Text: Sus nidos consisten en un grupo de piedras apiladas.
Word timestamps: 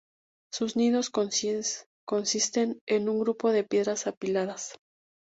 Sus 0.51 0.77
nidos 0.77 1.11
consisten 1.11 2.79
en 2.87 3.07
un 3.07 3.19
grupo 3.19 3.51
de 3.51 3.63
piedras 3.63 4.07
apiladas. 4.07 4.73